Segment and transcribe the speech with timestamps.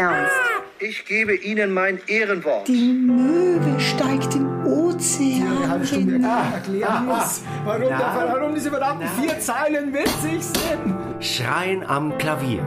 [0.00, 0.32] ernst.
[0.78, 2.66] Ich gebe Ihnen mein Ehrenwort.
[2.66, 5.84] Die Möwe steigt im Ozean.
[5.84, 6.52] Stunde hinein.
[6.54, 11.22] erklären muss, warum, der, warum diese verdammten vier Zeilen witzig sind.
[11.22, 12.62] Schreien am Klavier.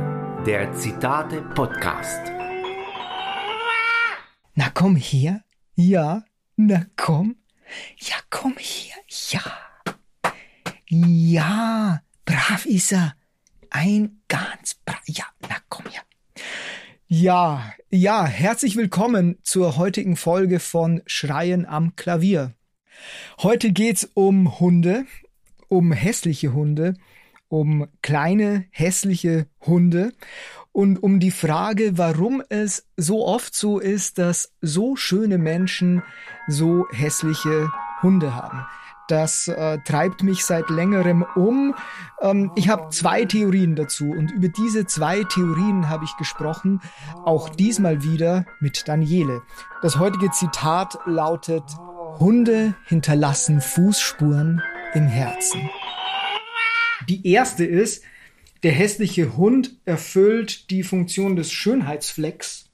[0.46, 2.22] Der Zitate-Podcast.
[4.54, 5.42] Na komm her.
[5.74, 6.22] Ja.
[6.56, 7.38] Na komm.
[7.98, 8.96] Ja, komm her.
[9.32, 9.42] Ja.
[10.88, 12.00] Ja.
[12.26, 13.16] Brav ist er.
[13.72, 15.02] Ein ganz brav.
[15.08, 16.04] Ja, na komm her.
[17.16, 22.56] Ja, ja, herzlich willkommen zur heutigen Folge von Schreien am Klavier.
[23.44, 25.06] Heute geht's um Hunde,
[25.68, 26.96] um hässliche Hunde,
[27.50, 30.14] um kleine hässliche Hunde
[30.72, 36.02] und um die Frage, warum es so oft so ist, dass so schöne Menschen
[36.48, 37.70] so hässliche
[38.02, 38.66] Hunde haben.
[39.08, 41.76] Das äh, treibt mich seit längerem um.
[42.22, 46.82] Ähm, ich habe zwei Theorien dazu und über diese zwei Theorien habe ich gesprochen,
[47.26, 49.42] auch diesmal wieder mit Daniele.
[49.82, 51.64] Das heutige Zitat lautet,
[52.20, 54.62] Hunde hinterlassen Fußspuren
[54.94, 55.70] im Herzen.
[57.10, 58.04] Die erste ist,
[58.64, 62.70] der hässliche Hund erfüllt die Funktion des Schönheitsflecks.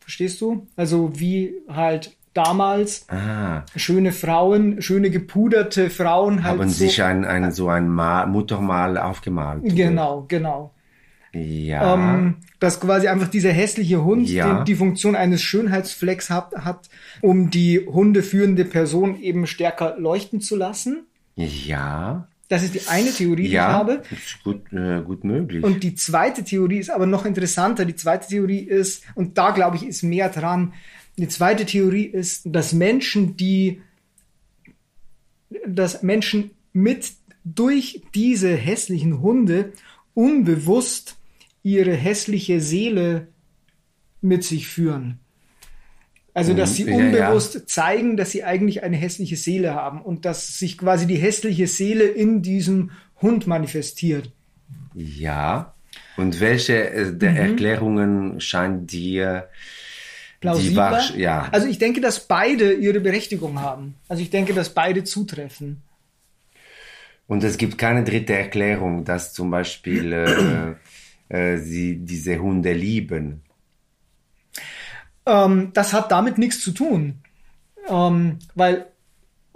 [0.00, 0.66] Verstehst du?
[0.76, 7.24] Also wie halt damals Ah, schöne Frauen, schöne gepuderte Frauen halt haben so, sich ein,
[7.24, 9.62] ein, so ein Mal, Muttermal aufgemalt.
[9.64, 10.72] Genau, genau.
[11.32, 11.94] Ja.
[11.94, 14.58] Ähm, dass quasi einfach dieser hässliche Hund Ja.
[14.58, 16.88] den, die Funktion eines Schönheitsflecks hat, hat,
[17.22, 21.06] um die hundeführende Person eben stärker leuchten zu lassen.
[21.36, 22.28] ja.
[22.50, 23.72] Das ist die eine Theorie, die ich Ja.
[23.72, 24.02] habe.
[24.10, 25.64] Ist gut, äh, gut möglich.
[25.64, 27.86] Und die zweite Theorie ist aber noch interessanter.
[27.86, 30.74] Die zweite Theorie ist, und da glaube ich, ist mehr dran.
[31.16, 33.80] Die zweite Theorie ist, dass Menschen, die,
[35.66, 37.12] dass Menschen mit
[37.44, 39.72] durch diese hässlichen Hunde
[40.14, 41.16] unbewusst
[41.62, 43.28] ihre hässliche Seele
[44.20, 45.18] mit sich führen.
[46.32, 46.90] Also, dass sie Mhm.
[46.90, 51.16] Ja, unbewusst zeigen, dass sie eigentlich eine hässliche Seele haben und dass sich quasi die
[51.16, 52.90] hässliche Seele in diesem
[53.22, 54.32] Hund manifestiert.
[54.94, 55.70] ja.
[56.16, 57.36] Und welche äh, der Mhm.
[57.36, 59.48] Erklärungen scheint dir
[60.44, 61.00] plausibler.
[61.14, 61.48] Die ja.
[61.50, 63.94] Also ich denke, dass beide ihre Berechtigung haben.
[64.08, 65.82] Also ich denke, dass beide zutreffen.
[67.26, 73.42] Und es gibt keine dritte Erklärung, dass zum Beispiel äh, äh, sie diese Hunde lieben.
[75.26, 77.22] Ähm, das hat damit nichts zu tun.
[77.88, 78.86] Ähm, weil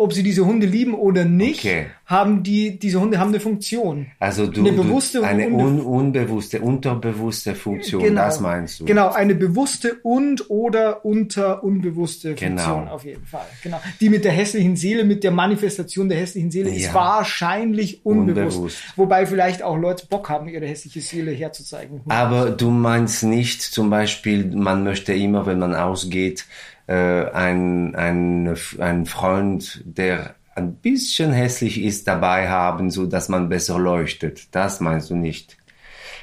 [0.01, 1.87] ob sie diese Hunde lieben oder nicht, Okay.
[2.07, 4.07] haben die, diese Hunde haben eine Funktion.
[4.21, 8.85] Also du, Eine bewusste du und eine un, unbewusste, unterbewusste Funktion, das meinst du?
[8.85, 12.63] Genau, eine bewusste und oder unter unbewusste Genau.
[12.63, 13.47] Funktion auf jeden Fall.
[13.63, 13.81] Genau.
[14.01, 16.95] Die mit der hässlichen Seele, mit der Manifestation der hässlichen Seele ist Ja.
[16.95, 18.57] wahrscheinlich unbewusst.
[18.57, 18.79] Unbewusst.
[18.97, 22.03] Wobei vielleicht auch Leute Bock haben, ihre hässliche Seele herzuzeigen.
[22.09, 26.47] Aber du meinst nicht zum Beispiel, man möchte immer, wenn man ausgeht,
[26.89, 33.49] äh, ein, ein, ein Freund, der ein bisschen hässlich ist, dabei haben, so dass man
[33.49, 34.49] besser leuchtet.
[34.51, 35.57] Das meinst du nicht?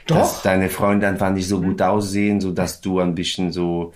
[0.07, 0.43] Dass Doch.
[0.43, 3.93] deine Freunde einfach nicht so gut aussehen, so dass du ein bisschen so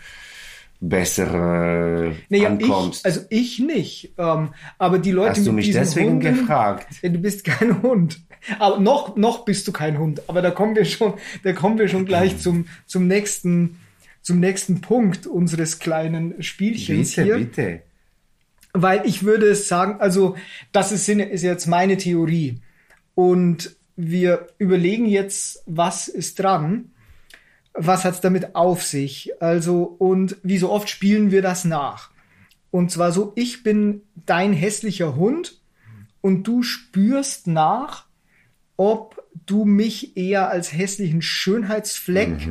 [0.79, 3.01] besser äh, Naja, ankommst.
[3.01, 4.13] ich, also ich nicht.
[4.17, 6.87] Ähm, aber die Leute Hast du mich deswegen Hunden, gefragt?
[7.03, 8.21] Du bist kein Hund.
[8.57, 10.21] Aber noch, noch bist du kein Hund.
[10.27, 13.79] Aber da kommen wir schon, da kommen wir schon gleich zum, zum nächsten,
[14.29, 17.37] zum nächsten Punkt unseres kleinen Spielchens bitte, hier.
[17.37, 17.81] bitte.
[18.73, 20.35] Weil ich würde sagen, also
[20.71, 22.61] das ist, ist jetzt meine Theorie.
[23.15, 26.91] Und wir überlegen jetzt, was ist dran?
[27.73, 29.31] Was hat's damit auf sich?
[29.41, 32.11] Also, und wie so oft spielen wir das nach?
[32.69, 35.59] Und zwar so, ich bin dein hässlicher Hund
[36.21, 38.05] und du spürst nach,
[38.77, 42.47] ob du mich eher als hässlichen Schönheitsfleck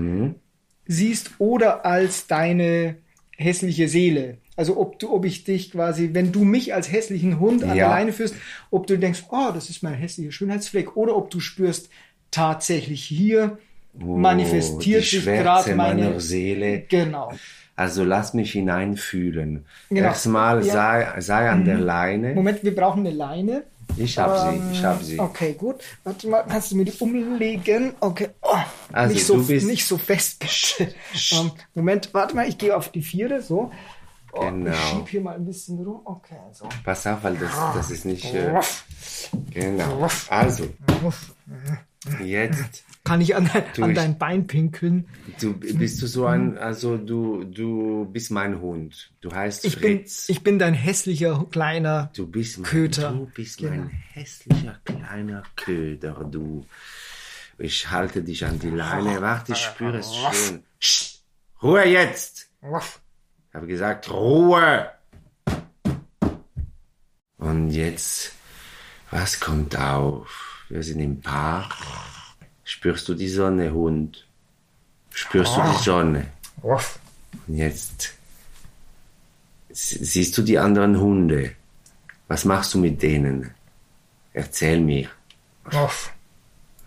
[0.88, 2.96] siehst oder als deine
[3.36, 4.38] hässliche Seele.
[4.56, 7.74] Also ob du, ob ich dich quasi, wenn du mich als hässlichen Hund an Ja.
[7.74, 8.34] der Leine führst,
[8.72, 11.88] ob du denkst, oh, das ist mein hässlicher Schönheitsfleck, oder ob du spürst,
[12.32, 13.58] tatsächlich hier
[13.94, 16.82] manifestiert die sich gerade meine meiner Seele.
[16.88, 17.32] Genau.
[17.76, 19.64] Also lass mich hineinfühlen.
[19.88, 20.02] Genau.
[20.02, 20.72] Erstmal Ja.
[20.72, 22.34] sei, sei an der Leine.
[22.34, 23.62] Moment, wir brauchen eine Leine.
[23.96, 25.18] Ich hab Ähm, sie, ich hab sie.
[25.18, 25.76] Okay, gut.
[26.04, 27.94] Warte mal, kannst du mir die umlegen?
[28.00, 28.28] Okay.
[28.42, 28.54] Oh,
[28.92, 30.44] Also, nicht, so, du bist- nicht so fest.
[31.32, 33.42] ähm, Moment, warte mal, ich gehe auf die vierte.
[33.42, 33.70] So.
[34.32, 34.70] Oh, Genau.
[34.72, 36.00] Ich schieb hier mal ein bisschen rum.
[36.04, 36.68] Okay, so.
[36.84, 38.24] Pass auf, weil das, das ist nicht.
[38.34, 38.60] Äh,
[39.50, 40.08] genau.
[40.28, 40.68] Also,
[42.22, 45.08] jetzt Kann ich an, an dein Bein pinkeln?
[45.40, 49.10] du, bist du so ein, also du, du bist mein Hund.
[49.20, 50.28] Du heißt Ich bin, Fritz.
[50.28, 52.10] ich bin dein hässlicher kleiner.
[52.14, 53.12] du bist mein, Köter.
[53.12, 53.70] Du bist Genau.
[53.70, 56.66] mein hässlicher kleiner Köder, du.
[57.58, 59.20] Ich halte dich an die Leine.
[59.20, 60.62] Warte, ich spüre es schon.
[60.78, 61.22] Psst,
[61.62, 62.50] Ruhe jetzt!
[63.58, 64.88] Ich habe gesagt, Ruhe!
[67.38, 68.32] Und jetzt,
[69.10, 70.64] was kommt auf?
[70.68, 71.74] Wir sind im Park.
[72.62, 74.28] Spürst du die Sonne, Hund?
[75.10, 76.26] Spürst du die Sonne?
[77.48, 78.14] Und jetzt
[79.70, 81.50] siehst du die anderen Hunde.
[82.28, 83.50] Was machst du mit denen?
[84.34, 85.08] Erzähl mir.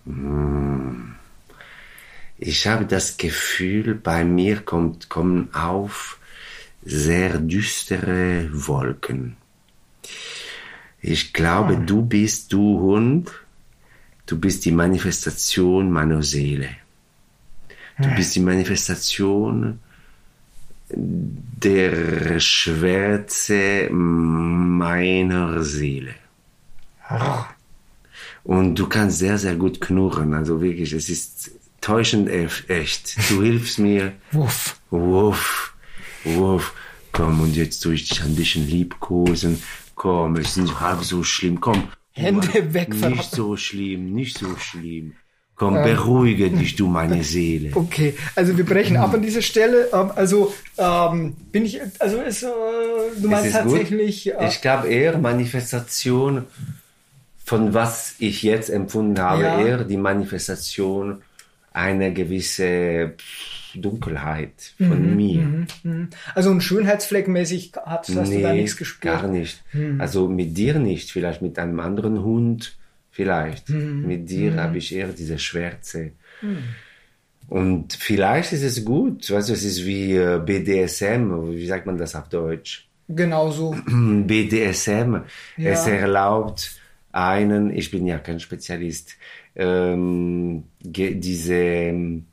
[0.05, 1.17] Hm.
[2.37, 6.17] Ich habe das Gefühl, bei mir kommt, kommen auf
[6.83, 9.37] sehr düstere Wolken.
[11.01, 13.31] Ich glaube, du bist, du Hund,
[14.25, 16.69] du bist die Manifestation meiner Seele.
[17.99, 19.79] Du bist die Manifestation
[20.93, 26.15] der Schwärze meiner Seele.
[28.43, 30.33] Und du kannst sehr, sehr gut knurren.
[30.33, 33.17] Also wirklich, es ist täuschend echt.
[33.29, 34.13] Du hilfst mir.
[34.31, 34.79] Wuff.
[34.89, 35.70] Wuff.
[36.23, 36.73] Wuff.
[37.11, 39.61] Komm, und jetzt tue ich dich ein bisschen liebkosen.
[39.95, 41.59] Komm, es ist nicht halb so schlimm.
[41.59, 41.89] Komm.
[42.13, 45.13] Hände weg von Nicht so schlimm, nicht so schlimm.
[45.55, 47.71] Komm, beruhige dich, du meine Seele.
[47.75, 49.89] Okay, also wir brechen ab an dieser Stelle.
[49.93, 52.47] Ähm, also ähm, bin ich, also ist, äh,
[53.21, 54.33] du meinst ist tatsächlich.
[54.33, 56.45] Äh, Ich glaube eher Manifestation
[57.45, 59.59] von was ich jetzt empfunden habe, Ja.
[59.61, 61.21] eher die Manifestation
[61.73, 63.13] einer gewissen
[63.75, 65.65] Dunkelheit von mir.
[66.35, 69.21] also ein Schönheitsfleck-mäßig hat, hast du da nichts gespürt.
[69.21, 69.63] gar nicht.
[69.99, 72.77] Also mit dir nicht, vielleicht mit einem anderen Hund,
[73.09, 73.69] vielleicht.
[73.69, 76.11] Mit dir habe ich eher diese Schwärze.
[77.47, 81.97] Und vielleicht ist es gut, weißt du, es ist wie äh, BDSM, wie sagt man
[81.97, 82.87] das auf Deutsch?
[83.09, 83.75] Genau so.
[83.87, 85.17] BDSM.
[85.57, 86.79] Es erlaubt
[87.11, 89.17] einen, ich bin ja kein Spezialist,
[89.55, 92.25] ähm, diese ähm,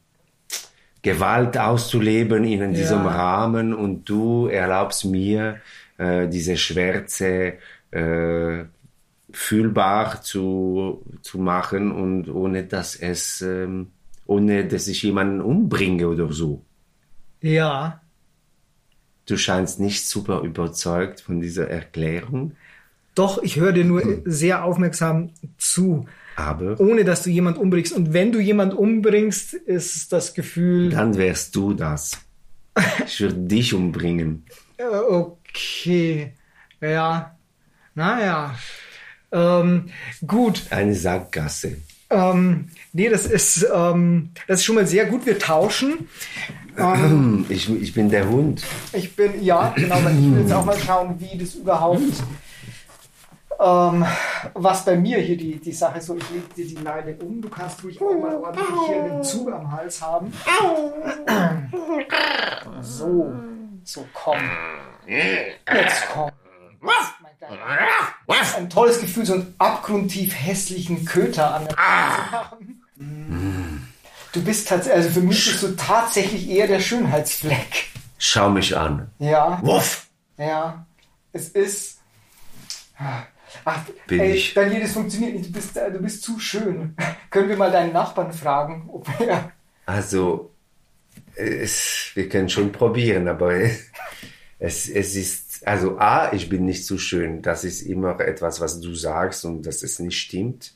[1.03, 3.11] Gewalt auszuleben in diesem Ja.
[3.11, 5.61] Rahmen und du erlaubst mir,
[5.97, 7.55] äh, diese Schwärze
[7.91, 8.65] äh,
[9.31, 13.89] fühlbar zu, zu machen und ohne dass es, ähm,
[14.27, 16.65] ohne dass ich jemanden umbringe oder so.
[17.41, 18.01] Ja.
[19.27, 22.56] Du scheinst nicht super überzeugt von dieser Erklärung,
[23.19, 26.06] Doch, ich höre dir nur sehr aufmerksam zu,
[26.37, 27.93] aber ohne dass du jemand umbringst.
[27.93, 30.91] Und wenn du jemand umbringst, ist das Gefühl.
[30.91, 32.12] Dann wärst du das.
[33.05, 34.44] Ich würde dich umbringen.
[34.76, 36.32] Äh, okay.
[36.81, 37.37] Ja.
[37.97, 38.55] Naja.
[39.32, 39.87] Ähm,
[40.25, 40.62] gut.
[40.70, 41.79] Eine Sackgasse.
[42.11, 45.26] Ähm, nee, das ist, ähm, das ist schon mal sehr gut.
[45.26, 46.09] Wir tauschen.
[46.79, 48.62] Ähm, Ich, ich bin der Hund.
[48.93, 52.00] ich bin, ja, genau, ich will jetzt auch mal schauen, wie das überhaupt,
[53.60, 54.06] ähm,
[54.55, 56.06] was bei mir hier die, die Sache ist.
[56.06, 57.40] So, ich lege dir die Leine um.
[57.40, 60.32] Du kannst ruhig auch mal ordentlich hier einen Zug am Hals haben.
[62.81, 63.32] So,
[63.84, 64.38] so, komm.
[65.06, 66.31] Jetzt komm.
[67.40, 68.56] Kleiner.
[68.56, 72.82] Ein tolles Gefühl, so einen abgrundtief hässlichen Köter an der Nase zu haben.
[74.32, 77.88] Du bist tatsächlich, also für mich bist du tatsächlich eher der Schönheitsfleck.
[78.19, 79.10] Schau mich an.
[79.19, 80.08] Ja, Wuff!
[80.37, 80.84] ja.
[81.32, 82.00] Es ist.
[83.65, 84.55] Ach, Bin ey, ich.
[84.55, 85.49] Daniel, das funktioniert nicht.
[85.49, 86.95] Du bist, äh, du bist zu schön.
[87.31, 89.53] Können wir mal deinen Nachbarn fragen, ob er.
[89.87, 90.50] Also,
[91.35, 93.55] es, wir können schon probieren, aber
[94.58, 97.43] es, es ist, also A, ich bin nicht so schön.
[97.43, 100.75] Das ist immer etwas, was du sagst und dass es nicht stimmt.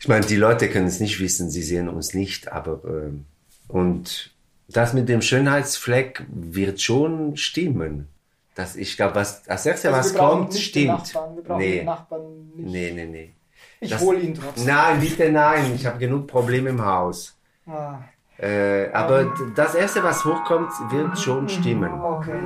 [0.00, 3.24] Ich meine, die Leute können es nicht wissen, sie sehen uns nicht, aber ähm,
[3.68, 4.32] und
[4.68, 8.08] das mit dem Schönheitsfleck wird schon stimmen.
[8.54, 10.86] Das, ich glaube, was als was Also wir brauchen kommt, nicht stimmt.
[10.86, 11.36] Den Nachbarn.
[11.36, 11.76] Wir brauchen nee.
[11.78, 12.22] den Nachbarn
[12.56, 12.68] nicht.
[12.68, 13.34] nee, nee, nee.
[13.80, 14.66] Ich Das- hole ihn trotzdem.
[14.66, 15.74] Nein, bitte nein.
[15.74, 17.36] Ich habe genug Probleme im Haus.
[17.66, 17.98] Ah,
[18.38, 21.92] Äh, aber d- das erste, was hochkommt, wird schon stimmen.
[22.00, 22.38] okay.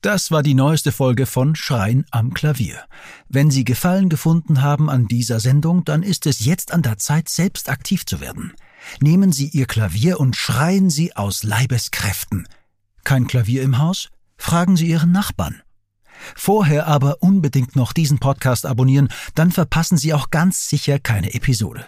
[0.00, 2.82] Das war die neueste Folge von Schreien am Klavier.
[3.28, 7.28] Wenn Sie Gefallen gefunden haben an dieser Sendung, dann ist es jetzt an der Zeit,
[7.28, 8.52] selbst aktiv zu werden.
[9.00, 12.46] Nehmen Sie Ihr Klavier und schreien Sie aus Leibeskräften.
[13.04, 14.08] Kein Klavier im Haus?
[14.36, 15.62] Fragen Sie Ihren Nachbarn.
[16.36, 21.86] Vorher aber unbedingt noch diesen Podcast abonnieren, dann verpassen Sie auch ganz sicher keine Episode.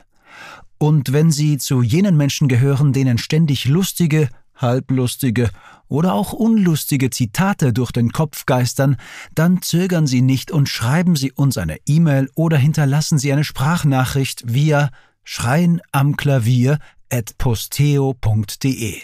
[0.79, 5.51] Und wenn Sie zu jenen Menschen gehören, denen ständig lustige, halblustige
[5.89, 8.97] oder auch unlustige Zitate durch den Kopf geistern,
[9.35, 14.43] dann zögern Sie nicht und schreiben Sie uns eine E-Mail oder hinterlassen Sie eine Sprachnachricht
[14.47, 14.91] via
[15.25, 16.79] schreien am Klavier
[17.11, 19.01] at posteo.de.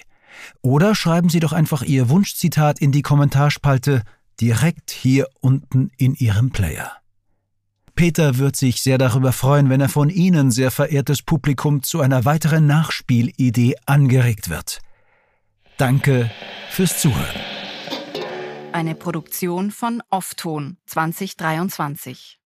[0.62, 4.02] Oder schreiben Sie doch einfach Ihr Wunschzitat in die Kommentarspalte
[4.40, 6.92] direkt hier unten in Ihrem Player.
[7.94, 12.24] Peter wird sich sehr darüber freuen, wenn er von Ihnen, sehr verehrtes Publikum, zu einer
[12.24, 14.80] weiteren Nachspielidee angeregt wird.
[15.76, 16.30] Danke
[16.70, 17.36] fürs Zuhören.
[18.72, 22.39] Eine Produktion von Offton 2023.